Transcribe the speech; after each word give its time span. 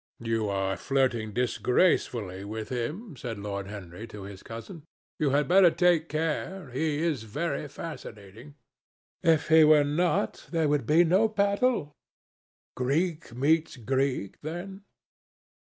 "You 0.23 0.49
are 0.49 0.77
flirting 0.77 1.31
disgracefully 1.31 2.43
with 2.43 2.69
him," 2.69 3.15
said 3.15 3.37
Lord 3.37 3.67
Henry 3.67 4.07
to 4.07 4.23
his 4.23 4.41
cousin. 4.41 4.81
"You 5.19 5.29
had 5.29 5.47
better 5.47 5.69
take 5.69 6.09
care. 6.09 6.71
He 6.71 7.03
is 7.03 7.21
very 7.21 7.67
fascinating." 7.67 8.55
"If 9.21 9.49
he 9.49 9.63
were 9.63 9.83
not, 9.83 10.47
there 10.49 10.67
would 10.67 10.87
be 10.87 11.03
no 11.03 11.27
battle." 11.27 11.91
"Greek 12.75 13.35
meets 13.35 13.77
Greek, 13.77 14.41
then?" 14.41 14.81